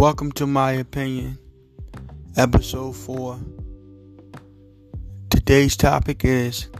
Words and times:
Welcome 0.00 0.32
to 0.32 0.46
my 0.46 0.72
opinion, 0.72 1.38
episode 2.34 2.96
4. 2.96 3.38
Today's 5.28 5.76
topic 5.76 6.24
is 6.24 6.70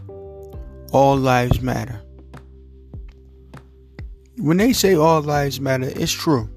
All 0.93 1.19
Lives 1.19 1.61
Matter. 1.61 2.01
When 4.39 4.57
they 4.57 4.73
say 4.73 4.95
all 4.95 5.21
lives 5.21 5.61
matter, 5.61 5.93
it's 5.95 6.11
true. 6.11 6.49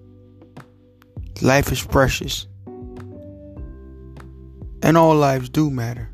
Life 1.41 1.69
is 1.69 1.81
precious. 1.81 2.47
And 4.81 4.95
all 4.95 5.15
lives 5.15 5.49
do 5.49 5.69
matter. 5.69 6.09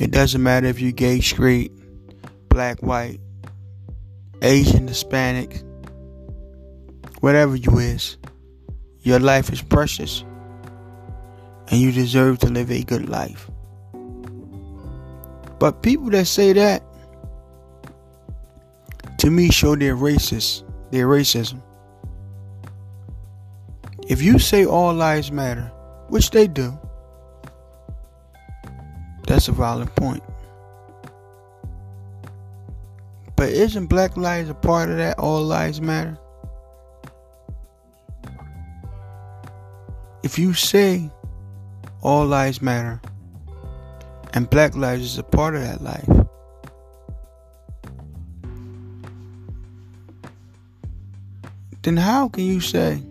It 0.00 0.12
doesn't 0.12 0.44
matter 0.44 0.68
if 0.68 0.80
you're 0.80 0.92
gay, 0.92 1.20
straight, 1.20 1.72
black, 2.48 2.84
white, 2.84 3.18
Asian, 4.42 4.86
Hispanic, 4.86 5.60
whatever 7.18 7.56
you 7.56 7.78
is. 7.78 8.16
Your 9.02 9.18
life 9.18 9.52
is 9.52 9.62
precious 9.62 10.24
and 11.70 11.80
you 11.80 11.92
deserve 11.92 12.38
to 12.40 12.48
live 12.48 12.70
a 12.70 12.82
good 12.82 13.08
life. 13.08 13.50
But 15.58 15.82
people 15.82 16.10
that 16.10 16.26
say 16.26 16.52
that 16.52 16.82
to 19.18 19.30
me 19.30 19.50
show 19.50 19.76
their 19.76 19.96
racist, 19.96 20.64
their 20.90 21.06
racism. 21.06 21.62
If 24.08 24.22
you 24.22 24.38
say 24.38 24.66
all 24.66 24.92
lives 24.92 25.30
matter, 25.30 25.70
which 26.08 26.30
they 26.30 26.46
do, 26.48 26.76
that's 29.26 29.48
a 29.48 29.52
valid 29.52 29.94
point. 29.94 30.22
But 33.36 33.50
isn't 33.50 33.86
black 33.86 34.16
lives 34.16 34.50
a 34.50 34.54
part 34.54 34.90
of 34.90 34.96
that 34.96 35.18
all 35.18 35.42
lives 35.42 35.80
matter? 35.80 36.18
If 40.30 40.38
you 40.38 40.54
say 40.54 41.10
all 42.02 42.24
lives 42.24 42.62
matter 42.62 43.00
and 44.32 44.48
black 44.48 44.76
lives 44.76 45.02
is 45.02 45.18
a 45.18 45.24
part 45.24 45.56
of 45.56 45.62
that 45.62 45.82
life, 45.82 46.08
then 51.82 51.96
how 51.96 52.28
can 52.28 52.44
you 52.44 52.60
say 52.60 53.02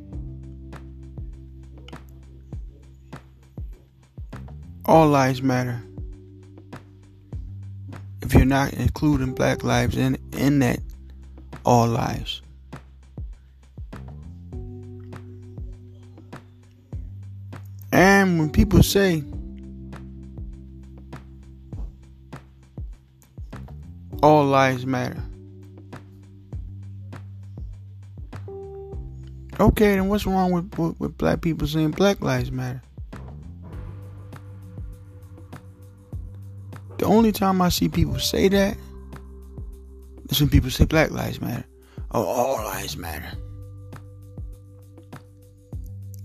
all 4.85 5.09
lives 5.09 5.41
matter 5.41 5.83
if 8.21 8.33
you're 8.33 8.45
not 8.45 8.71
including 8.71 9.33
black 9.33 9.65
lives 9.65 9.97
in 9.97 10.17
in 10.31 10.59
that 10.59 10.79
all 11.65 11.85
lives? 11.85 12.41
When 18.39 18.49
people 18.49 18.81
say 18.81 19.21
all 24.23 24.45
lives 24.45 24.85
matter, 24.85 25.21
okay, 29.59 29.95
then 29.95 30.07
what's 30.07 30.25
wrong 30.25 30.51
with, 30.51 30.77
with, 30.79 30.97
with 30.99 31.17
black 31.17 31.41
people 31.41 31.67
saying 31.67 31.91
black 31.91 32.21
lives 32.21 32.49
matter? 32.49 32.81
The 36.97 37.05
only 37.05 37.33
time 37.33 37.61
I 37.61 37.69
see 37.69 37.89
people 37.89 38.19
say 38.19 38.47
that 38.47 38.77
is 40.29 40.39
when 40.39 40.49
people 40.49 40.69
say 40.69 40.85
black 40.85 41.11
lives 41.11 41.41
matter. 41.41 41.65
Oh, 42.11 42.23
all 42.23 42.63
lives 42.63 42.95
matter. 42.95 43.37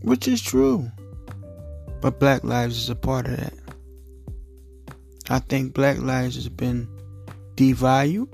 Which 0.02 0.28
is 0.28 0.40
true. 0.40 0.90
But 2.04 2.20
Black 2.20 2.44
Lives 2.44 2.76
is 2.76 2.90
a 2.90 2.94
part 2.94 3.24
of 3.24 3.38
that. 3.38 3.54
I 5.30 5.38
think 5.38 5.72
Black 5.72 5.96
Lives 5.96 6.34
has 6.34 6.50
been 6.50 6.86
devalued. 7.56 8.28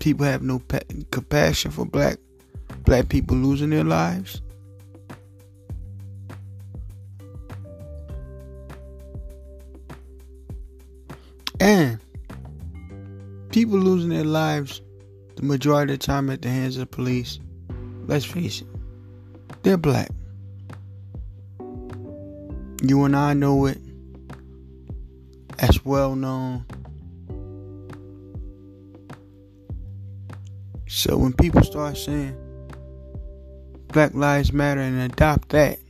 People 0.00 0.26
have 0.26 0.42
no 0.42 0.58
pa- 0.58 0.80
compassion 1.12 1.70
for 1.70 1.86
black 1.86 2.18
black 2.84 3.08
people 3.08 3.36
losing 3.36 3.70
their 3.70 3.84
lives. 3.84 4.42
And 11.60 12.00
people 13.50 13.78
losing 13.78 14.10
their 14.10 14.24
lives 14.24 14.82
the 15.36 15.44
majority 15.44 15.92
of 15.92 16.00
the 16.00 16.06
time 16.06 16.28
at 16.28 16.42
the 16.42 16.48
hands 16.48 16.76
of 16.76 16.80
the 16.80 16.86
police. 16.86 17.38
Let's 18.08 18.24
face 18.24 18.62
it. 18.62 18.75
They're 19.66 19.76
black. 19.76 20.10
You 22.82 23.02
and 23.02 23.16
I 23.16 23.32
know 23.34 23.66
it 23.66 23.80
as 25.58 25.84
well 25.84 26.14
known. 26.14 26.64
So 30.86 31.16
when 31.16 31.32
people 31.32 31.64
start 31.64 31.96
saying 31.96 32.36
Black 33.88 34.14
Lives 34.14 34.52
Matter 34.52 34.82
and 34.82 35.00
adopt 35.00 35.48
that, 35.48 35.80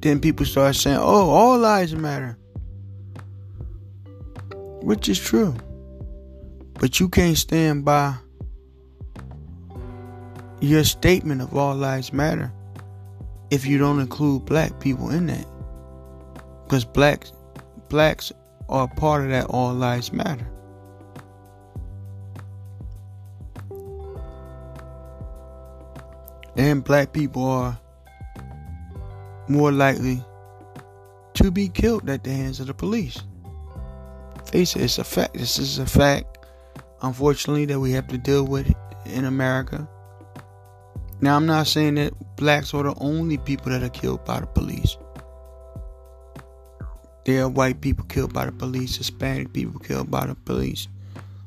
then 0.00 0.20
people 0.20 0.44
start 0.44 0.76
saying, 0.76 0.98
oh, 0.98 1.30
all 1.30 1.58
lives 1.58 1.94
matter 1.94 2.36
which 4.82 5.08
is 5.08 5.18
true. 5.18 5.54
But 6.74 6.98
you 6.98 7.08
can't 7.08 7.36
stand 7.36 7.84
by 7.84 8.16
your 10.60 10.84
statement 10.84 11.40
of 11.40 11.56
all 11.56 11.74
lives 11.74 12.12
matter 12.12 12.52
if 13.50 13.66
you 13.66 13.78
don't 13.78 14.00
include 14.00 14.44
black 14.44 14.80
people 14.80 15.10
in 15.10 15.26
that. 15.26 15.46
Because 16.64 16.84
blacks 16.84 17.32
blacks 17.88 18.32
are 18.68 18.88
part 18.88 19.24
of 19.24 19.30
that 19.30 19.46
all 19.46 19.74
lives 19.74 20.12
matter. 20.12 20.46
And 26.56 26.84
black 26.84 27.12
people 27.12 27.44
are 27.44 27.78
more 29.48 29.72
likely 29.72 30.22
to 31.34 31.50
be 31.50 31.68
killed 31.68 32.08
at 32.08 32.24
the 32.24 32.30
hands 32.30 32.60
of 32.60 32.66
the 32.66 32.74
police 32.74 33.22
face 34.52 34.76
it, 34.76 34.82
it's 34.82 34.98
a 34.98 35.04
fact. 35.04 35.34
This 35.34 35.58
is 35.58 35.78
a 35.78 35.86
fact, 35.86 36.38
unfortunately, 37.00 37.64
that 37.66 37.80
we 37.80 37.92
have 37.92 38.06
to 38.08 38.18
deal 38.18 38.46
with 38.46 38.72
in 39.06 39.24
America. 39.24 39.88
Now, 41.20 41.36
I'm 41.36 41.46
not 41.46 41.66
saying 41.66 41.94
that 41.94 42.12
blacks 42.36 42.74
are 42.74 42.82
the 42.82 42.94
only 42.98 43.38
people 43.38 43.72
that 43.72 43.82
are 43.82 43.88
killed 43.88 44.24
by 44.24 44.40
the 44.40 44.46
police. 44.46 44.96
There 47.24 47.44
are 47.44 47.48
white 47.48 47.80
people 47.80 48.04
killed 48.06 48.32
by 48.32 48.46
the 48.46 48.52
police, 48.52 48.96
Hispanic 48.96 49.52
people 49.52 49.78
killed 49.78 50.10
by 50.10 50.26
the 50.26 50.34
police, 50.34 50.88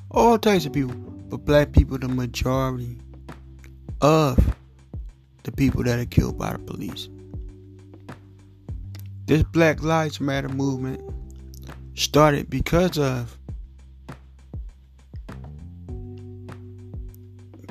all 0.10 0.40
types 0.40 0.66
of 0.66 0.74
people. 0.74 0.96
But 0.96 1.44
black 1.44 1.74
people, 1.74 1.98
the 1.98 2.08
majority 2.08 2.98
of 4.02 4.56
the 5.44 5.52
people 5.52 5.84
that 5.84 6.00
are 6.00 6.06
killed 6.06 6.38
by 6.38 6.54
the 6.54 6.60
police. 6.60 7.10
This 9.26 9.44
Black 9.44 9.82
Lives 9.84 10.22
Matter 10.22 10.50
movement 10.50 11.02
started 11.96 12.50
because 12.50 12.98
of 12.98 13.38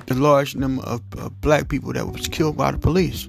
the 0.06 0.14
large 0.14 0.54
number 0.56 0.82
of, 0.82 1.02
of 1.18 1.40
black 1.40 1.68
people 1.68 1.92
that 1.92 2.06
was 2.06 2.28
killed 2.28 2.56
by 2.56 2.70
the 2.70 2.78
police. 2.78 3.28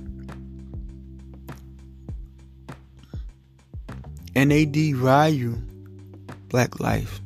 And 4.35 4.51
they 4.51 4.65
devalue 4.65 5.61
black 6.49 6.79
life. 6.79 7.21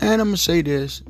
And 0.00 0.22
I'm 0.22 0.28
going 0.28 0.36
to 0.36 0.36
say 0.38 0.62
this. 0.62 1.02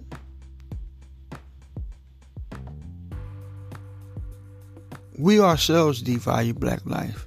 We 5.16 5.40
ourselves 5.40 6.02
devalue 6.02 6.54
black 6.54 6.84
life. 6.84 7.26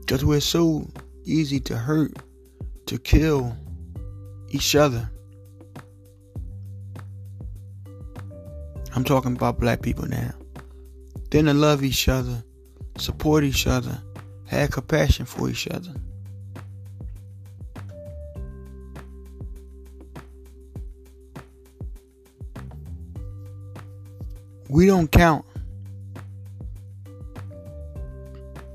Because 0.00 0.24
we're 0.24 0.40
so 0.40 0.88
easy 1.24 1.60
to 1.60 1.76
hurt, 1.76 2.16
to 2.86 2.98
kill 2.98 3.56
each 4.50 4.74
other. 4.74 5.10
I'm 8.94 9.04
talking 9.04 9.34
about 9.34 9.58
black 9.58 9.82
people 9.82 10.06
now. 10.06 10.32
Then 11.30 11.46
to 11.46 11.54
love 11.54 11.82
each 11.82 12.08
other, 12.08 12.44
support 12.98 13.44
each 13.44 13.66
other, 13.66 14.02
have 14.46 14.70
compassion 14.70 15.24
for 15.24 15.48
each 15.48 15.66
other. 15.68 15.94
We 24.68 24.86
don't 24.86 25.10
count 25.10 25.44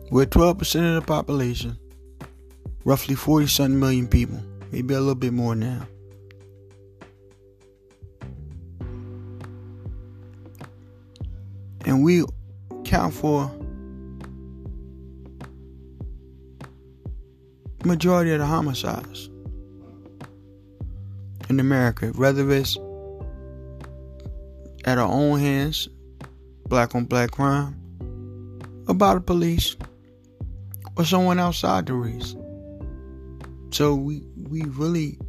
We're 0.09 0.25
12% 0.25 0.95
of 0.95 0.95
the 0.95 1.01
population, 1.05 1.77
roughly 2.87 3.15
40 3.15 3.47
something 3.47 3.77
million 3.77 4.07
people, 4.07 4.41
maybe 4.71 4.93
a 4.93 4.99
little 4.99 5.13
bit 5.13 5.33
more 5.33 5.53
now. 5.55 5.85
And 11.85 12.01
we 12.01 12.23
count 12.85 13.13
for 13.13 13.51
majority 17.83 18.31
of 18.31 18.39
the 18.39 18.45
homicides 18.45 19.29
in 21.49 21.59
America, 21.59 22.07
whether 22.15 22.49
it's 22.53 22.77
at 24.85 24.97
our 24.97 25.11
own 25.11 25.39
hands, 25.39 25.89
black 26.69 26.95
on 26.95 27.03
black 27.03 27.31
crime, 27.31 27.75
by 28.95 29.13
the 29.13 29.19
police, 29.19 29.75
or 30.95 31.03
someone 31.03 31.37
outside 31.37 31.85
the 31.85 31.93
race. 31.93 32.33
So 33.71 33.95
we 33.95 34.23
we 34.49 34.63
really, 34.63 35.19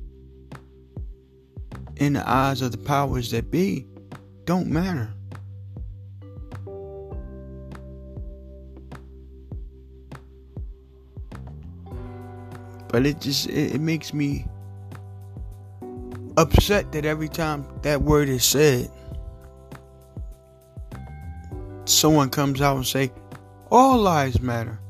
in 1.96 2.14
the 2.14 2.28
eyes 2.28 2.62
of 2.62 2.72
the 2.72 2.78
powers 2.78 3.30
that 3.32 3.50
be, 3.50 3.86
don't 4.44 4.68
matter. 4.68 5.12
But 12.88 13.04
it 13.04 13.20
just 13.20 13.48
it, 13.48 13.74
it 13.74 13.80
makes 13.80 14.14
me 14.14 14.46
upset 16.38 16.92
that 16.92 17.04
every 17.04 17.28
time 17.28 17.66
that 17.82 18.00
word 18.00 18.28
is 18.28 18.44
said, 18.44 18.90
someone 21.84 22.30
comes 22.30 22.60
out 22.62 22.76
and 22.76 22.86
say, 22.86 23.12
all 23.70 23.98
lives 23.98 24.40
matter. 24.40 24.80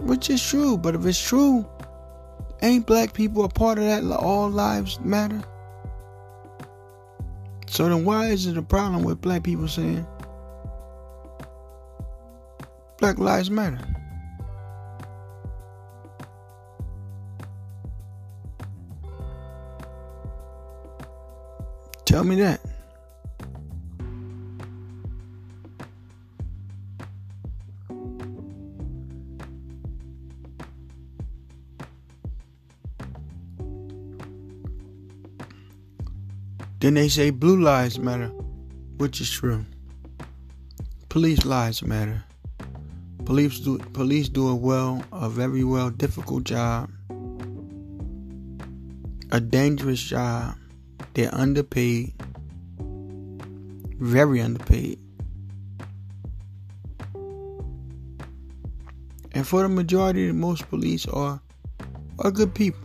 Which 0.00 0.30
is 0.30 0.42
true, 0.42 0.78
but 0.78 0.94
if 0.94 1.04
it's 1.04 1.20
true, 1.20 1.66
ain't 2.66 2.86
black 2.86 3.12
people 3.12 3.44
a 3.44 3.48
part 3.48 3.78
of 3.78 3.84
that 3.84 4.04
all 4.04 4.50
lives 4.50 5.00
matter? 5.00 5.42
So 7.68 7.88
then 7.88 8.04
why 8.04 8.26
is 8.26 8.46
it 8.46 8.56
a 8.56 8.62
problem 8.62 9.04
with 9.04 9.20
black 9.20 9.42
people 9.42 9.68
saying 9.68 10.06
Black 12.98 13.18
Lives 13.18 13.50
Matter? 13.50 13.78
Tell 22.06 22.24
me 22.24 22.36
that. 22.36 22.65
Then 36.78 36.94
they 36.94 37.08
say 37.08 37.30
blue 37.30 37.60
lives 37.60 37.98
matter, 37.98 38.28
which 38.98 39.20
is 39.20 39.30
true. 39.30 39.64
Police 41.08 41.44
lives 41.46 41.82
matter. 41.82 42.22
Police 43.24 43.60
do 43.60 43.78
police 43.78 44.28
do 44.28 44.48
a 44.48 44.54
well, 44.54 45.02
a 45.10 45.28
very 45.28 45.64
well 45.64 45.90
difficult 45.90 46.44
job, 46.44 46.90
a 49.32 49.40
dangerous 49.40 50.00
job 50.00 50.56
they're 51.14 51.34
underpaid, 51.34 52.12
very 53.98 54.42
underpaid. 54.42 54.98
And 59.32 59.46
for 59.46 59.62
the 59.62 59.68
majority, 59.68 60.30
most 60.32 60.68
police 60.68 61.06
are 61.06 61.40
are 62.18 62.30
good 62.30 62.54
people. 62.54 62.80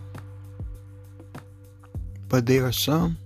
But 2.29 2.45
there 2.45 2.65
are 2.65 2.71
some 2.71 3.17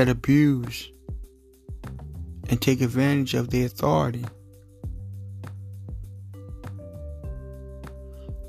that 0.00 0.08
abuse 0.08 0.90
and 2.48 2.62
take 2.62 2.80
advantage 2.80 3.34
of 3.34 3.50
the 3.50 3.66
authority. 3.66 4.24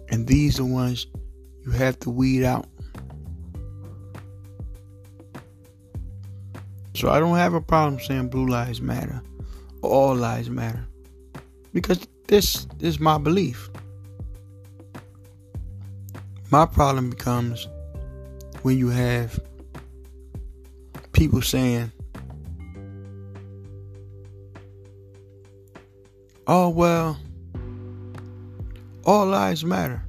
And 0.08 0.26
these 0.28 0.62
are 0.62 0.66
ones 0.66 1.08
you 1.66 1.72
have 1.72 2.00
to 2.00 2.10
weed 2.10 2.46
out. 2.46 2.68
So 6.96 7.10
I 7.10 7.20
don't 7.20 7.36
have 7.36 7.54
a 7.54 7.60
problem 7.60 8.00
saying 8.00 8.30
blue 8.30 8.48
lives 8.48 8.80
matter, 8.80 9.22
all 9.82 10.16
lives 10.16 10.50
matter, 10.50 10.88
because 11.74 12.08
this 12.28 12.66
is 12.80 12.98
my 12.98 13.18
belief. 13.18 13.70
My 16.50 16.66
problem 16.66 17.10
becomes 17.10 17.68
when 18.62 18.78
you 18.78 18.88
have 18.88 19.38
people 21.22 21.40
saying, 21.44 21.92
oh, 26.48 26.68
well, 26.68 27.16
all 29.06 29.28
lives 29.28 29.64
matter. 29.64 30.04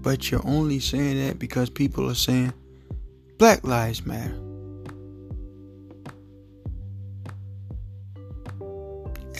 But 0.00 0.30
you're 0.30 0.46
only 0.46 0.80
saying 0.80 1.26
that 1.26 1.38
because 1.38 1.68
people 1.68 2.08
are 2.08 2.14
saying, 2.14 2.54
Black 3.36 3.64
Lives 3.64 4.06
Matter. 4.06 4.32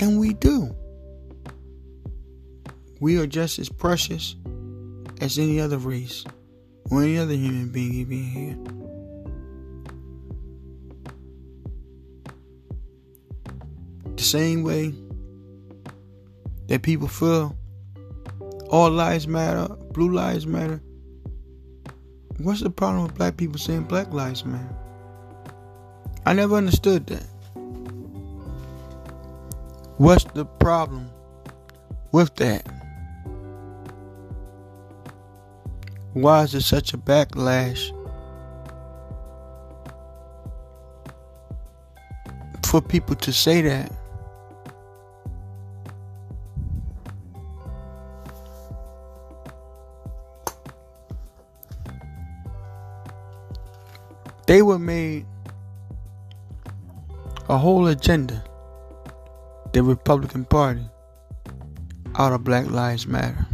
And 0.03 0.21
we 0.21 0.35
do. 0.35 0.77
We 3.01 3.17
are 3.17 3.27
just 3.27 3.59
as 3.59 3.71
precious 3.71 4.37
as 5.23 5.39
any 5.39 5.63
other 5.63 5.79
race 5.79 6.27
or 6.91 7.03
any 7.03 7.17
other 7.17 7.33
human 7.33 7.71
being 7.71 8.05
being 8.05 8.25
here. 8.25 8.82
Same 14.39 14.63
way 14.63 14.95
that 16.69 16.83
people 16.83 17.09
feel 17.09 17.57
all 18.71 18.91
lives 18.91 19.27
matter, 19.27 19.69
blue 19.93 20.13
lives 20.13 20.47
matter, 20.47 20.81
What's 22.43 22.61
the 22.61 22.71
problem 22.71 23.05
with 23.05 23.15
black 23.15 23.37
people 23.37 23.59
saying 23.59 23.85
Black 23.85 24.13
Lives 24.13 24.45
Matter? 24.45 24.75
I 26.27 26.33
never 26.33 26.57
understood 26.57 27.07
that. 27.07 27.23
What's 29.99 30.25
the 30.25 30.45
problem 30.45 31.09
with 32.11 32.35
that? 32.37 32.67
Why 36.15 36.43
is 36.43 36.55
it 36.57 36.63
such 36.63 36.95
a 36.95 36.99
backlash 36.99 37.91
for 42.67 42.81
people 42.81 43.15
to 43.15 43.33
say 43.33 43.63
that? 43.63 43.93
They 54.53 54.61
were 54.61 54.79
made 54.79 55.25
a 57.49 57.57
whole 57.57 57.87
agenda, 57.87 58.45
the 59.73 59.83
Republican 59.83 60.45
Party, 60.45 60.85
out 62.17 62.35
of 62.35 62.45
Black 62.45 62.67
Lives 62.67 63.07
Matter. 63.07 63.47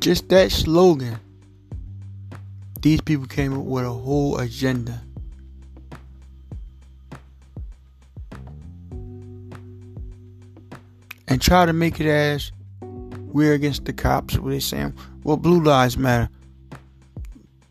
Just 0.00 0.28
that 0.30 0.50
slogan, 0.50 1.20
these 2.82 3.00
people 3.00 3.28
came 3.28 3.56
up 3.56 3.64
with 3.64 3.84
a 3.84 3.92
whole 3.92 4.38
agenda. 4.38 5.04
And 11.38 11.42
try 11.44 11.64
to 11.64 11.72
make 11.72 12.00
it 12.00 12.06
as 12.08 12.50
we're 12.80 13.54
against 13.54 13.84
the 13.84 13.92
cops. 13.92 14.36
Where 14.36 14.52
they 14.52 14.58
saying, 14.58 14.92
well, 15.22 15.36
blue 15.36 15.62
lives 15.62 15.96
matter. 15.96 16.28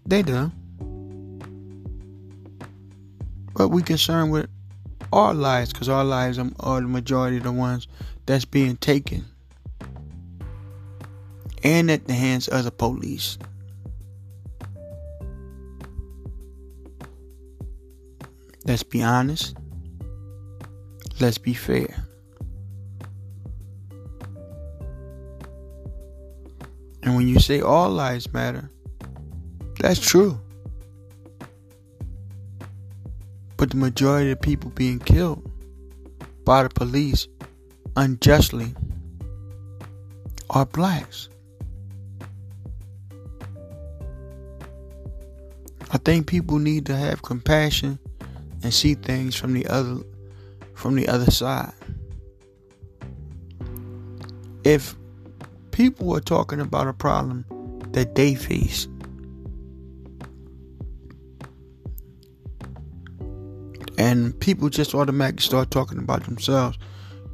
They 0.06 0.22
do. 0.22 0.54
But 3.56 3.68
we 3.68 3.82
concerned 3.82 4.32
with 4.32 4.48
our 5.12 5.34
lives 5.34 5.74
because 5.74 5.90
our 5.90 6.06
lives 6.06 6.40
are 6.40 6.80
the 6.80 6.88
majority 6.88 7.36
of 7.36 7.44
the 7.44 7.52
ones 7.52 7.90
that's 8.26 8.46
being 8.46 8.78
taken. 8.78 9.26
And 11.62 11.92
at 11.92 12.08
the 12.08 12.14
hands 12.14 12.48
of 12.48 12.64
the 12.64 12.72
police. 12.72 13.38
Let's 18.64 18.84
be 18.84 19.04
honest. 19.04 19.58
Let's 21.20 21.38
be 21.38 21.54
fair. 21.54 22.07
And 27.08 27.16
when 27.16 27.30
you 27.30 27.40
say 27.40 27.62
all 27.62 27.90
lives 27.90 28.34
matter, 28.34 28.70
that's 29.80 29.98
true. 29.98 30.38
But 33.56 33.70
the 33.70 33.78
majority 33.78 34.32
of 34.32 34.42
people 34.42 34.72
being 34.72 35.00
killed 35.00 35.50
by 36.44 36.64
the 36.64 36.70
police 36.70 37.30
unjustly 37.96 38.76
are 40.50 40.66
blacks. 40.66 41.30
I 45.90 45.98
think 46.00 46.28
people 46.28 46.60
need 46.60 46.86
to 46.88 46.96
have 46.98 47.22
compassion 47.22 48.00
and 48.64 48.74
see 48.74 48.96
things 48.96 49.34
from 49.34 49.54
the 49.54 49.66
other 49.68 50.02
from 50.74 50.98
the 50.98 51.08
other 51.08 51.32
side. 51.32 51.72
If 54.66 54.98
people 55.77 56.12
are 56.15 56.19
talking 56.19 56.60
about 56.60 56.88
a 56.88 56.93
problem 56.93 57.46
that 57.91 58.15
they 58.15 58.34
face, 58.34 58.88
and 64.00 64.38
people 64.39 64.69
just 64.69 64.96
automatically 64.96 65.43
start 65.43 65.69
talking 65.69 66.00
about 66.00 66.24
themselves, 66.24 66.79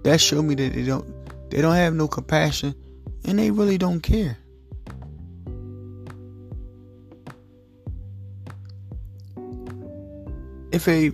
that 0.03 0.19
show 0.19 0.43
me 0.43 0.55
that 0.55 0.73
they 0.73 0.83
don't 0.83 1.09
they 1.51 1.61
don't 1.61 1.75
have 1.75 1.93
no 1.93 2.05
compassion 2.05 2.75
and 3.23 3.39
they 3.39 3.49
really 3.49 3.77
don't 3.77 4.01
care. 4.01 4.37
If 10.73 10.85
a 10.89 11.13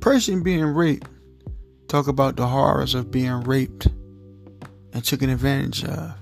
person 0.00 0.42
being 0.42 0.64
raped 0.64 1.06
talk 1.86 2.08
about 2.08 2.34
the 2.34 2.48
horrors 2.48 2.96
of 2.96 3.12
being 3.12 3.40
raped 3.42 3.86
and 4.98 5.04
taken 5.04 5.30
advantage 5.30 5.84
of. 5.84 6.12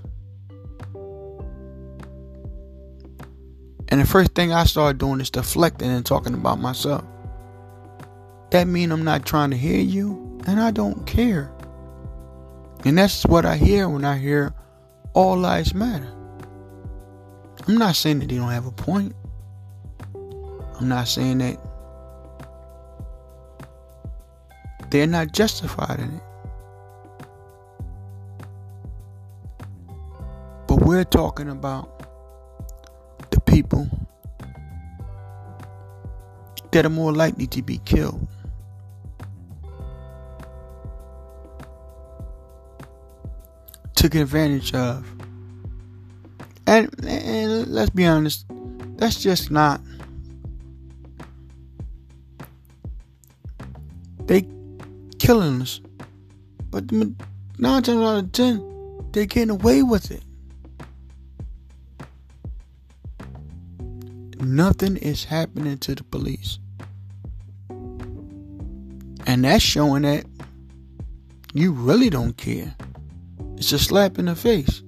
And 3.88 4.02
the 4.02 4.06
first 4.06 4.34
thing 4.34 4.52
I 4.52 4.64
started 4.64 4.98
doing 4.98 5.18
is 5.18 5.30
deflecting 5.30 5.88
and 5.88 6.04
talking 6.04 6.34
about 6.34 6.60
myself. 6.60 7.02
That 8.50 8.68
means 8.68 8.92
I'm 8.92 9.02
not 9.02 9.24
trying 9.24 9.50
to 9.50 9.56
hear 9.56 9.80
you 9.80 10.38
and 10.46 10.60
I 10.60 10.72
don't 10.72 11.06
care. 11.06 11.50
And 12.84 12.98
that's 12.98 13.24
what 13.24 13.46
I 13.46 13.56
hear 13.56 13.88
when 13.88 14.04
I 14.04 14.18
hear 14.18 14.52
all 15.14 15.38
lives 15.38 15.72
matter. 15.72 16.12
I'm 17.66 17.78
not 17.78 17.96
saying 17.96 18.18
that 18.18 18.28
they 18.28 18.36
don't 18.36 18.50
have 18.50 18.66
a 18.66 18.72
point. 18.72 19.14
I'm 20.78 20.88
not 20.88 21.08
saying 21.08 21.38
that 21.38 21.58
they're 24.90 25.06
not 25.06 25.32
justified 25.32 25.98
in 25.98 26.16
it. 26.16 26.22
We're 30.86 31.02
talking 31.02 31.48
about 31.48 32.06
the 33.32 33.40
people 33.40 33.88
that 36.70 36.86
are 36.86 36.90
more 36.90 37.12
likely 37.12 37.48
to 37.48 37.60
be 37.60 37.78
killed. 37.78 38.24
Taken 43.96 44.20
advantage 44.20 44.72
of. 44.74 45.04
And, 46.68 46.88
and 47.04 47.66
let's 47.66 47.90
be 47.90 48.06
honest, 48.06 48.46
that's 48.96 49.20
just 49.20 49.50
not. 49.50 49.80
They 54.26 54.46
killing 55.18 55.62
us. 55.62 55.80
But 56.70 56.92
nine 56.92 57.16
times 57.58 57.88
out 57.88 58.18
of 58.18 58.30
ten, 58.30 59.08
they're 59.10 59.26
getting 59.26 59.50
away 59.50 59.82
with 59.82 60.12
it. 60.12 60.22
Nothing 64.40 64.96
is 64.96 65.24
happening 65.24 65.78
to 65.78 65.94
the 65.94 66.04
police. 66.04 66.58
And 69.26 69.44
that's 69.44 69.62
showing 69.62 70.02
that 70.02 70.24
you 71.52 71.72
really 71.72 72.10
don't 72.10 72.36
care. 72.36 72.74
It's 73.56 73.72
a 73.72 73.78
slap 73.78 74.18
in 74.18 74.26
the 74.26 74.36
face. 74.36 74.82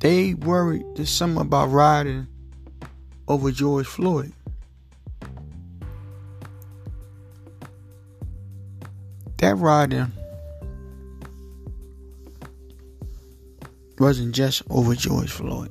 They 0.00 0.34
worried 0.34 0.84
there's 0.94 1.10
something 1.10 1.42
about 1.42 1.70
riding 1.70 2.28
over 3.26 3.50
George 3.50 3.86
Floyd. 3.86 4.32
that 9.38 9.54
riding 9.56 10.12
wasn't 13.98 14.34
just 14.34 14.62
over 14.68 14.94
George 14.94 15.30
Floyd. 15.30 15.70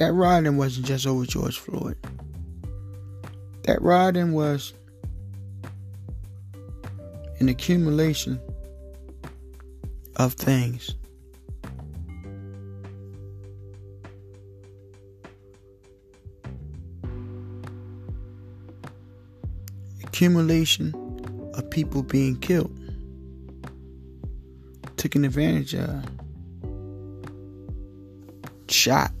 That 0.00 0.14
riding 0.14 0.56
wasn't 0.56 0.86
just 0.86 1.06
over 1.06 1.26
George 1.26 1.58
Floyd. 1.58 1.94
That 3.64 3.82
riding 3.82 4.32
was 4.32 4.72
an 7.38 7.50
accumulation 7.50 8.40
of 10.16 10.32
things. 10.32 10.94
Accumulation 20.02 20.94
of 21.52 21.68
people 21.68 22.02
being 22.02 22.38
killed, 22.38 22.74
taken 24.96 25.26
advantage 25.26 25.74
of, 25.74 26.02
shot. 28.68 29.12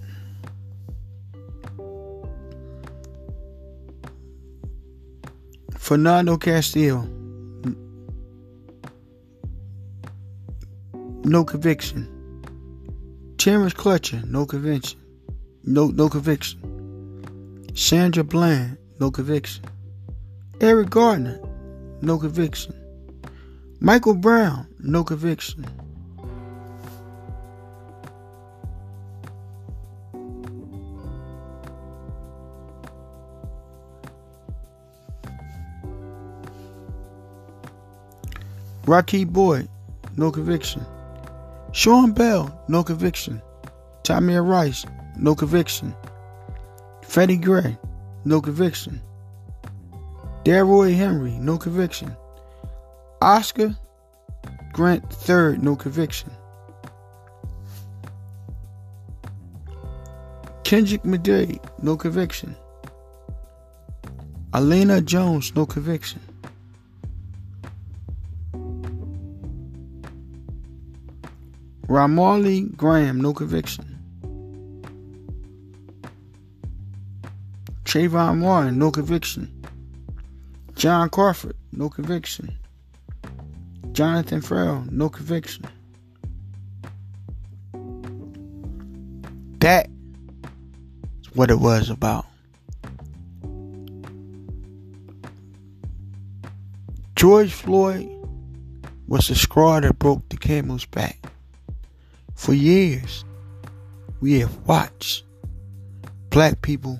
Philando 5.90 6.38
Castile 6.40 7.02
no 11.24 11.44
conviction. 11.44 12.06
Terrence 13.38 13.74
Crutcher, 13.74 14.24
no 14.24 14.46
conviction. 14.46 15.00
No 15.64 15.88
no 15.88 16.08
conviction. 16.08 16.60
Sandra 17.74 18.22
Bland, 18.22 18.78
no 19.00 19.10
conviction. 19.10 19.64
Eric 20.60 20.90
Gardner, 20.90 21.40
no 22.02 22.18
conviction. 22.18 22.72
Michael 23.80 24.14
Brown, 24.14 24.68
no 24.78 25.02
conviction. 25.02 25.64
Rekia 38.90 39.24
Boyd, 39.24 39.68
no 40.16 40.32
conviction. 40.32 40.84
Sean 41.70 42.10
Bell, 42.10 42.50
no 42.66 42.82
conviction. 42.82 43.40
Tamir 44.02 44.44
Rice, 44.44 44.84
no 45.16 45.36
conviction. 45.36 45.94
Freddie 47.04 47.36
Gray, 47.36 47.78
no 48.24 48.40
conviction. 48.40 49.00
Delroy 50.42 50.96
Henry, 50.96 51.38
no 51.38 51.56
conviction. 51.56 52.16
Oscar 53.22 53.76
Grant 54.72 55.04
III, 55.28 55.58
no 55.58 55.76
conviction. 55.76 56.32
Kendrec 60.64 61.04
McDade, 61.04 61.62
no 61.80 61.96
conviction. 61.96 62.56
Elena 64.52 65.00
Jones, 65.00 65.54
no 65.54 65.64
conviction. 65.64 66.20
Ramarley 71.90 72.76
Graham, 72.76 73.20
no 73.20 73.34
conviction. 73.34 73.98
Trayvon 77.82 78.38
Martin, 78.38 78.78
no 78.78 78.92
conviction. 78.92 79.66
John 80.76 81.10
Crawford, 81.10 81.56
no 81.72 81.88
conviction. 81.88 82.56
Jonathan 83.90 84.40
Ferrell, 84.40 84.84
no 84.88 85.08
conviction. 85.08 85.66
That's 89.58 89.90
what 91.34 91.50
it 91.50 91.58
was 91.58 91.90
about. 91.90 92.24
George 97.16 97.52
Floyd 97.52 98.08
was 99.08 99.26
the 99.26 99.34
straw 99.34 99.80
that 99.80 99.98
broke 99.98 100.28
the 100.28 100.36
camel's 100.36 100.84
back. 100.84 101.19
For 102.40 102.54
years, 102.54 103.26
we 104.22 104.40
have 104.40 104.56
watched 104.66 105.24
black 106.30 106.62
people 106.62 106.98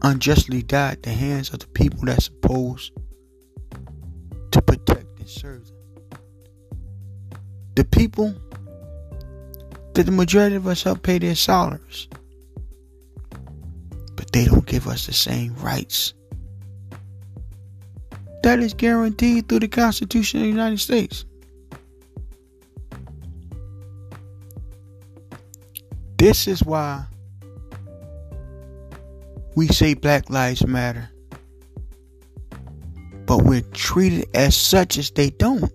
unjustly 0.00 0.62
die 0.62 0.92
at 0.92 1.02
the 1.02 1.10
hands 1.10 1.52
of 1.52 1.58
the 1.58 1.66
people 1.66 2.06
that's 2.06 2.24
supposed 2.24 2.90
to 4.50 4.62
protect 4.62 5.18
and 5.18 5.28
serve 5.28 5.66
them. 5.66 6.20
The 7.74 7.84
people 7.84 8.34
that 9.92 10.04
the 10.04 10.12
majority 10.12 10.56
of 10.56 10.66
us 10.66 10.82
help 10.82 11.02
pay 11.02 11.18
their 11.18 11.34
salaries. 11.34 12.08
But 14.16 14.32
they 14.32 14.46
don't 14.46 14.64
give 14.64 14.88
us 14.88 15.04
the 15.04 15.12
same 15.12 15.54
rights. 15.56 16.14
That 18.42 18.60
is 18.60 18.72
guaranteed 18.72 19.50
through 19.50 19.60
the 19.60 19.68
Constitution 19.68 20.40
of 20.40 20.44
the 20.44 20.50
United 20.50 20.80
States. 20.80 21.26
This 26.28 26.46
is 26.46 26.62
why 26.62 27.06
we 29.56 29.66
say 29.66 29.94
Black 29.94 30.28
Lives 30.28 30.66
Matter, 30.66 31.08
but 33.24 33.44
we're 33.44 33.62
treated 33.72 34.28
as 34.34 34.54
such 34.54 34.98
as 34.98 35.10
they 35.10 35.30
don't. 35.30 35.72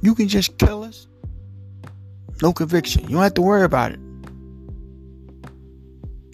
You 0.00 0.14
can 0.14 0.28
just 0.28 0.56
kill 0.56 0.82
us. 0.82 1.08
No 2.40 2.54
conviction. 2.54 3.02
You 3.02 3.10
don't 3.10 3.22
have 3.22 3.34
to 3.34 3.42
worry 3.42 3.64
about 3.64 3.92
it. 3.92 4.00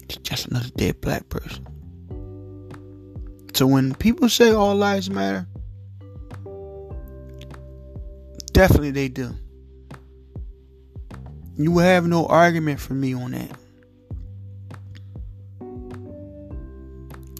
It's 0.03 0.15
just 0.19 0.47
another 0.47 0.69
dead 0.77 1.01
black 1.01 1.27
person. 1.27 1.67
So 3.53 3.67
when 3.67 3.93
people 3.93 4.29
say 4.29 4.51
all 4.51 4.73
lives 4.73 5.09
matter, 5.09 5.49
definitely 8.53 8.91
they 8.91 9.09
do. 9.09 9.35
You 11.57 11.79
have 11.79 12.05
no 12.05 12.27
argument 12.27 12.79
from 12.79 13.01
me 13.01 13.15
on 13.15 13.31
that. 13.31 13.49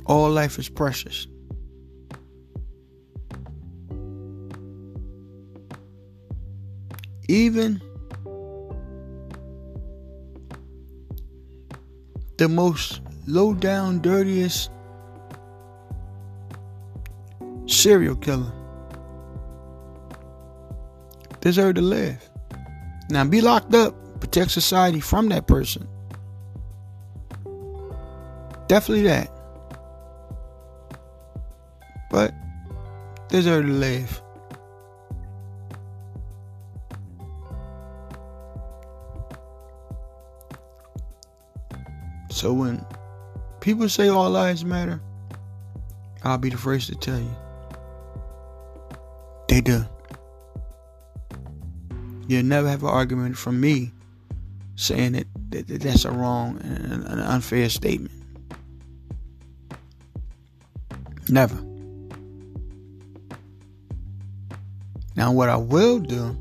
All 0.08 0.32
life 0.32 0.58
is 0.58 0.70
precious. 0.70 1.28
Even 7.28 7.80
the 12.38 12.48
most 12.50 13.02
low 13.28 13.54
down, 13.54 14.00
dirtiest 14.00 14.72
serial 17.68 18.16
killer 18.16 18.52
deserve 21.42 21.76
to 21.76 21.82
live. 21.82 22.28
Now 23.10 23.24
be 23.26 23.42
locked 23.42 23.76
up 23.76 23.96
protect 24.18 24.52
society 24.52 25.00
from 25.00 25.30
that 25.30 25.48
person. 25.48 25.88
Definitely 28.68 29.04
that. 29.04 29.32
But 32.10 32.34
deserve 33.30 33.66
to 33.66 33.72
live. 33.72 34.22
So 42.30 42.54
when 42.54 42.86
people 43.62 43.90
say 43.90 44.10
all 44.10 44.30
lives 44.30 44.64
matter, 44.64 45.02
I'll 46.24 46.38
be 46.38 46.50
the 46.50 46.58
first 46.58 46.88
to 46.90 46.96
tell 46.96 47.20
you. 47.20 47.36
They 49.50 49.62
do. 49.62 49.86
You'll 52.28 52.44
never 52.44 52.70
have 52.70 52.84
an 52.84 52.90
argument 52.90 53.38
from 53.38 53.60
me 53.60 53.92
saying 54.78 55.14
that, 55.14 55.28
that, 55.50 55.68
that 55.68 55.82
that's 55.82 56.06
a 56.06 56.12
wrong 56.12 56.62
and 56.62 57.04
an 57.04 57.20
unfair 57.20 57.68
statement. 57.68 58.14
Never. 61.28 61.62
Now, 65.16 65.32
what 65.32 65.50
I 65.50 65.58
will 65.58 66.00
do 66.00 66.38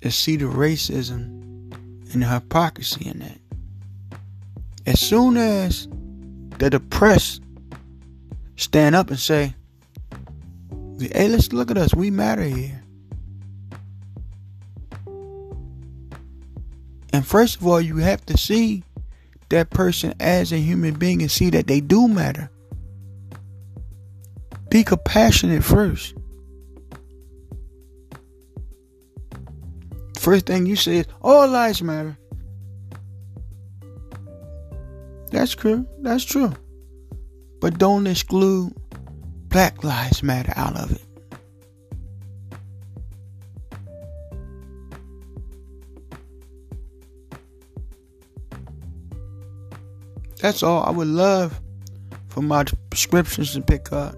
is 0.00 0.14
see 0.14 0.36
the 0.36 0.44
racism 0.44 1.72
and 2.12 2.22
the 2.22 2.26
hypocrisy 2.26 3.08
in 3.08 3.18
that. 3.18 3.38
As 4.86 5.00
soon 5.00 5.36
as 5.36 5.88
the 6.58 6.70
depressed 6.70 7.42
stand 8.56 8.94
up 8.94 9.10
and 9.10 9.18
say, 9.18 9.54
hey, 11.00 11.28
let's 11.28 11.52
look 11.52 11.72
at 11.72 11.76
us, 11.76 11.94
we 11.94 12.10
matter 12.10 12.44
here. 12.44 12.77
And 17.18 17.26
first 17.26 17.56
of 17.56 17.66
all, 17.66 17.80
you 17.80 17.96
have 17.96 18.24
to 18.26 18.36
see 18.36 18.84
that 19.48 19.70
person 19.70 20.14
as 20.20 20.52
a 20.52 20.56
human 20.56 20.94
being 20.94 21.20
and 21.20 21.28
see 21.28 21.50
that 21.50 21.66
they 21.66 21.80
do 21.80 22.06
matter. 22.06 22.48
Be 24.70 24.84
compassionate 24.84 25.64
first. 25.64 26.14
First 30.16 30.46
thing 30.46 30.64
you 30.66 30.76
say 30.76 30.98
is, 30.98 31.06
all 31.20 31.48
lives 31.48 31.82
matter. 31.82 32.16
That's 35.32 35.56
true. 35.56 35.88
That's 36.02 36.22
true. 36.22 36.52
But 37.60 37.78
don't 37.78 38.06
exclude 38.06 38.72
Black 39.48 39.82
Lives 39.82 40.22
Matter 40.22 40.52
out 40.54 40.76
of 40.76 40.92
it. 40.92 41.02
That's 50.40 50.62
all 50.62 50.84
I 50.84 50.90
would 50.90 51.08
love 51.08 51.60
for 52.28 52.42
my 52.42 52.64
prescriptions 52.90 53.54
to 53.54 53.60
pick 53.60 53.92
up 53.92 54.14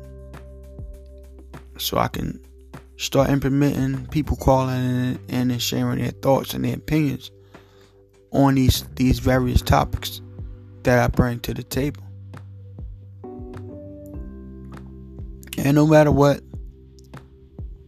so 1.78 1.96
I 1.96 2.08
can 2.08 2.38
start 2.98 3.30
implementing 3.30 4.06
people 4.08 4.36
calling 4.36 5.18
in 5.28 5.50
and 5.50 5.62
sharing 5.62 6.00
their 6.00 6.10
thoughts 6.10 6.52
and 6.52 6.64
their 6.64 6.74
opinions 6.74 7.30
on 8.32 8.54
these 8.54 8.84
these 8.96 9.18
various 9.18 9.62
topics 9.62 10.20
that 10.82 10.98
I 10.98 11.08
bring 11.08 11.40
to 11.40 11.54
the 11.54 11.62
table. 11.62 12.02
And 15.56 15.74
no 15.74 15.86
matter 15.86 16.10
what 16.10 16.42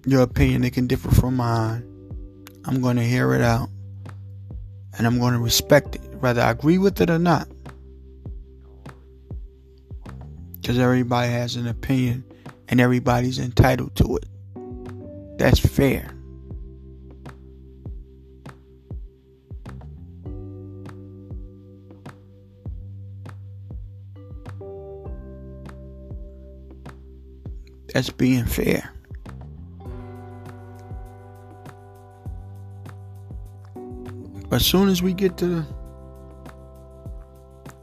your 0.07 0.23
opinion, 0.23 0.65
it 0.65 0.73
can 0.73 0.87
differ 0.87 1.11
from 1.11 1.37
mine. 1.37 1.89
I'm 2.65 2.81
going 2.81 2.97
to 2.97 3.03
hear 3.03 3.35
it 3.35 3.43
out 3.43 3.69
and 4.97 5.07
I'm 5.07 5.19
going 5.19 5.33
to 5.35 5.39
respect 5.39 5.97
it, 5.97 6.03
whether 6.21 6.41
I 6.41 6.51
agree 6.51 6.79
with 6.79 7.01
it 7.01 7.11
or 7.11 7.19
not. 7.19 7.49
Because 10.63 10.79
everybody 10.79 11.29
has 11.29 11.57
an 11.57 11.67
opinion 11.67 12.23
and 12.69 12.81
everybody's 12.81 13.41
entitled 13.41 13.97
to 13.97 14.17
it. 14.17 14.27
That's 15.37 15.59
fair. 15.59 16.09
That's 27.93 28.11
being 28.11 28.47
fair. 28.47 28.93
As 34.53 34.65
soon 34.65 34.89
as 34.89 35.03
we 35.03 35.13
get 35.13 35.37
to 35.39 35.47
the 35.47 35.67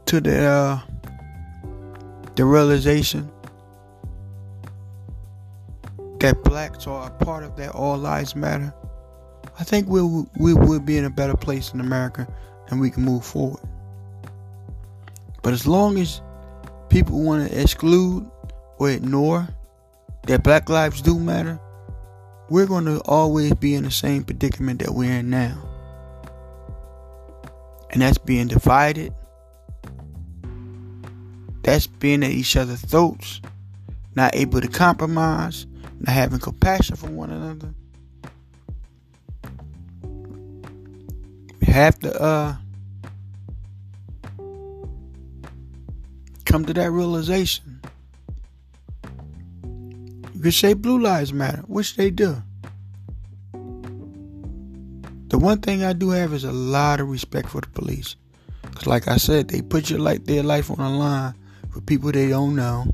to 0.06 0.20
the 0.20 0.44
uh, 0.44 0.89
the 2.40 2.46
realization 2.46 3.30
that 6.20 6.42
blacks 6.42 6.86
are 6.86 7.08
a 7.08 7.10
part 7.22 7.44
of 7.44 7.54
that 7.56 7.68
all 7.74 7.98
lives 7.98 8.34
matter, 8.34 8.72
I 9.58 9.64
think 9.64 9.88
we'll 9.88 10.26
we 10.38 10.54
will 10.54 10.80
be 10.80 10.96
in 10.96 11.04
a 11.04 11.10
better 11.10 11.36
place 11.36 11.74
in 11.74 11.80
America 11.80 12.26
and 12.68 12.80
we 12.80 12.90
can 12.90 13.02
move 13.02 13.26
forward. 13.26 13.62
But 15.42 15.52
as 15.52 15.66
long 15.66 15.98
as 15.98 16.22
people 16.88 17.22
want 17.22 17.46
to 17.46 17.60
exclude 17.60 18.26
or 18.78 18.88
ignore 18.88 19.46
that 20.26 20.42
black 20.42 20.70
lives 20.70 21.02
do 21.02 21.18
matter, 21.18 21.60
we're 22.48 22.64
going 22.64 22.86
to 22.86 23.00
always 23.00 23.52
be 23.52 23.74
in 23.74 23.84
the 23.84 23.90
same 23.90 24.24
predicament 24.24 24.80
that 24.80 24.94
we're 24.94 25.12
in 25.12 25.28
now. 25.28 25.62
And 27.90 28.00
that's 28.00 28.16
being 28.16 28.48
divided 28.48 29.12
that's 31.62 31.86
being 31.86 32.22
at 32.22 32.30
each 32.30 32.56
other's 32.56 32.80
throats, 32.80 33.40
not 34.14 34.34
able 34.34 34.60
to 34.60 34.68
compromise, 34.68 35.66
not 36.00 36.14
having 36.14 36.38
compassion 36.38 36.96
for 36.96 37.08
one 37.08 37.30
another. 37.30 37.74
We 41.60 41.66
have 41.66 41.98
to 42.00 42.22
uh, 42.22 42.56
come 46.44 46.64
to 46.64 46.72
that 46.74 46.90
realization. 46.90 47.80
You 50.34 50.40
could 50.44 50.54
say 50.54 50.72
Blue 50.72 50.98
Lives 50.98 51.34
Matter, 51.34 51.62
which 51.66 51.96
they 51.96 52.10
do. 52.10 52.42
The 55.28 55.38
one 55.38 55.60
thing 55.60 55.84
I 55.84 55.92
do 55.92 56.10
have 56.10 56.32
is 56.32 56.44
a 56.44 56.50
lot 56.50 56.98
of 56.98 57.08
respect 57.08 57.50
for 57.50 57.60
the 57.60 57.68
police. 57.68 58.16
Cause 58.74 58.86
like 58.86 59.06
I 59.06 59.18
said, 59.18 59.48
they 59.48 59.60
put 59.60 59.90
your 59.90 59.98
like 59.98 60.24
their 60.24 60.42
life 60.42 60.70
on 60.70 60.78
the 60.78 60.88
line 60.88 61.34
for 61.70 61.80
people 61.80 62.12
they 62.12 62.28
don't 62.28 62.56
know. 62.56 62.86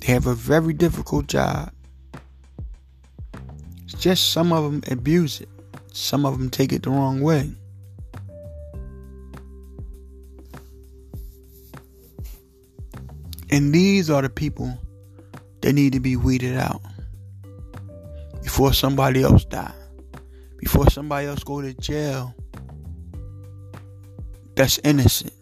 They 0.00 0.12
have 0.12 0.26
a 0.26 0.34
very 0.34 0.72
difficult 0.72 1.26
job. 1.26 1.72
It's 3.84 3.94
just 3.94 4.30
some 4.30 4.52
of 4.52 4.64
them 4.64 4.82
abuse 4.90 5.40
it. 5.40 5.48
Some 5.92 6.24
of 6.24 6.38
them 6.38 6.50
take 6.50 6.72
it 6.72 6.82
the 6.82 6.90
wrong 6.90 7.20
way. 7.20 7.52
And 13.50 13.74
these 13.74 14.08
are 14.08 14.22
the 14.22 14.30
people 14.30 14.78
that 15.60 15.72
need 15.72 15.92
to 15.92 16.00
be 16.00 16.16
weeded 16.16 16.56
out 16.56 16.80
before 18.42 18.72
somebody 18.72 19.22
else 19.22 19.44
die. 19.44 19.74
Before 20.56 20.88
somebody 20.88 21.26
else 21.26 21.42
go 21.42 21.60
to 21.60 21.74
jail 21.74 22.34
that's 24.60 24.78
innocent. 24.84 25.32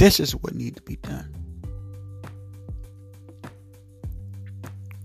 This 0.00 0.18
is 0.18 0.34
what 0.34 0.54
needs 0.54 0.76
to 0.76 0.82
be 0.82 0.96
done. 0.96 1.28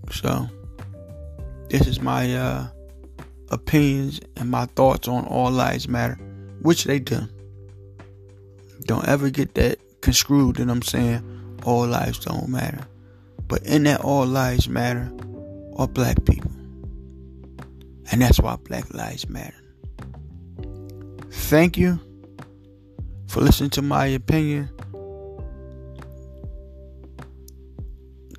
So, 0.09 0.47
this 1.67 1.85
is 1.85 1.99
my 1.99 2.33
uh, 2.33 2.69
opinions 3.51 4.21
and 4.37 4.49
my 4.49 4.67
thoughts 4.67 5.09
on 5.09 5.25
all 5.25 5.51
lives 5.51 5.89
matter, 5.89 6.15
which 6.61 6.85
they 6.85 6.99
do. 6.99 7.27
Don't 8.85 9.05
ever 9.05 9.29
get 9.29 9.55
that 9.55 9.79
construed 9.99 10.55
that 10.55 10.69
I'm 10.69 10.81
saying 10.81 11.59
all 11.65 11.85
lives 11.85 12.19
don't 12.19 12.47
matter. 12.47 12.87
But 13.49 13.65
in 13.65 13.83
that 13.83 13.99
all 13.99 14.25
lives 14.25 14.69
matter 14.69 15.11
are 15.75 15.89
black 15.89 16.23
people. 16.23 16.51
And 18.13 18.21
that's 18.21 18.39
why 18.39 18.55
Black 18.55 18.93
Lives 18.93 19.27
Matter. 19.27 19.61
Thank 21.31 21.77
you 21.77 21.99
for 23.27 23.41
listening 23.41 23.71
to 23.71 23.81
my 23.81 24.05
opinion. 24.05 24.69